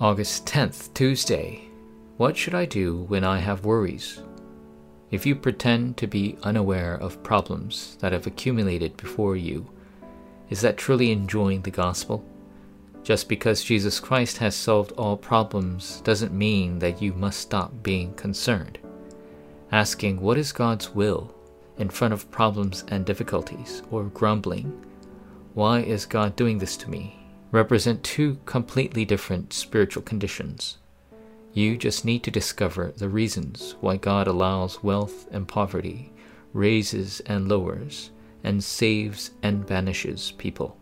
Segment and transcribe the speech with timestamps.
[0.00, 1.60] August 10th, Tuesday.
[2.18, 4.22] What should I do when I have worries?
[5.10, 9.68] If you pretend to be unaware of problems that have accumulated before you,
[10.50, 12.24] is that truly enjoying the gospel?
[13.02, 18.14] Just because Jesus Christ has solved all problems doesn't mean that you must stop being
[18.14, 18.78] concerned.
[19.72, 21.34] Asking what is God's will
[21.76, 24.80] in front of problems and difficulties, or grumbling,
[25.54, 27.16] why is God doing this to me,
[27.50, 30.78] represent two completely different spiritual conditions.
[31.52, 36.12] You just need to discover the reasons why God allows wealth and poverty,
[36.52, 38.10] raises and lowers,
[38.44, 40.76] and saves and banishes people.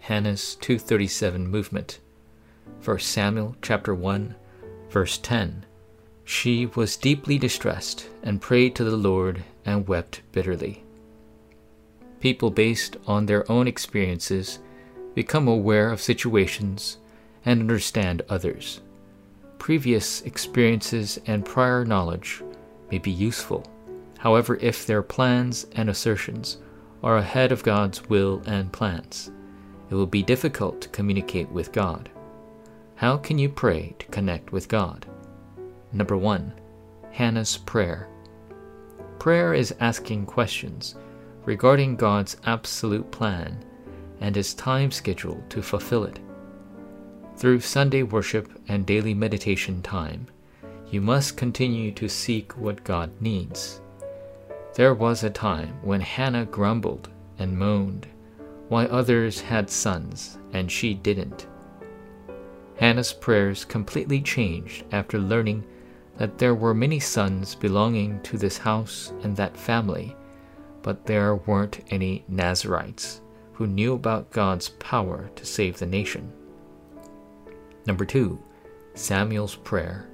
[0.00, 2.00] Hannah's 237 movement.
[2.84, 4.34] 1 Samuel chapter 1
[4.90, 5.64] verse 10.
[6.24, 10.84] She was deeply distressed and prayed to the Lord and wept bitterly.
[12.20, 14.58] People based on their own experiences
[15.14, 16.98] become aware of situations
[17.44, 18.80] and understand others.
[19.58, 22.42] Previous experiences and prior knowledge
[22.90, 23.64] may be useful.
[24.18, 26.58] However, if their plans and assertions
[27.02, 29.30] are ahead of God's will and plans,
[29.88, 32.10] it will be difficult to communicate with God.
[32.96, 35.06] How can you pray to connect with God?
[35.92, 36.52] Number one,
[37.12, 38.08] Hannah's prayer.
[39.18, 40.94] Prayer is asking questions
[41.50, 43.58] regarding God's absolute plan
[44.20, 46.20] and his time schedule to fulfill it.
[47.36, 50.28] Through Sunday worship and daily meditation time,
[50.92, 53.80] you must continue to seek what God needs.
[54.74, 57.08] There was a time when Hannah grumbled
[57.40, 58.06] and moaned,
[58.68, 61.48] why others had sons and she didn't.
[62.76, 65.64] Hannah's prayers completely changed after learning
[66.16, 70.14] that there were many sons belonging to this house and that family,
[70.82, 73.20] but there weren't any Nazarites
[73.52, 76.32] who knew about God's power to save the nation.
[77.86, 78.42] Number two,
[78.94, 80.08] Samuel's prayer.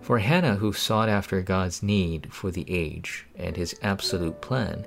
[0.00, 4.86] For Hannah, who sought after God's need for the age and his absolute plan,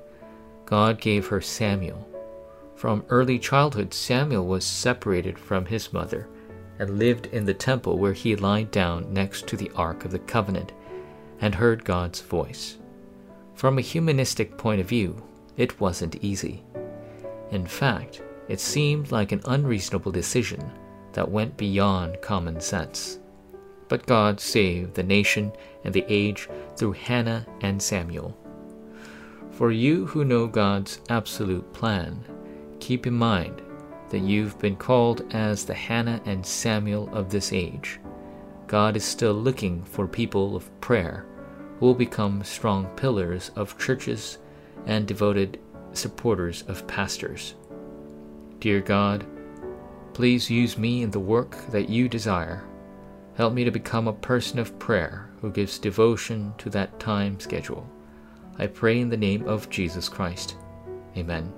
[0.66, 2.08] God gave her Samuel.
[2.76, 6.30] From early childhood, Samuel was separated from his mother
[6.80, 10.20] and lived in the temple where he lied down next to the Ark of the
[10.20, 10.72] Covenant
[11.42, 12.78] and heard God's voice.
[13.60, 15.22] From a humanistic point of view,
[15.58, 16.64] it wasn't easy.
[17.52, 20.72] In fact, it seemed like an unreasonable decision
[21.12, 23.20] that went beyond common sense.
[23.90, 25.52] But God saved the nation
[25.84, 26.48] and the age
[26.78, 28.34] through Hannah and Samuel.
[29.52, 32.24] For you who know God's absolute plan,
[32.80, 33.62] keep in mind
[34.10, 38.00] that you've been called as the Hannah and Samuel of this age.
[38.68, 41.26] God is still looking for people of prayer
[41.80, 44.38] will become strong pillars of churches
[44.86, 45.60] and devoted
[45.94, 47.56] supporters of pastors.
[48.60, 49.26] Dear God,
[50.14, 52.64] please use me in the work that you desire.
[53.36, 57.90] Help me to become a person of prayer who gives devotion to that time schedule.
[58.58, 60.58] I pray in the name of Jesus Christ.
[61.16, 61.54] Amen.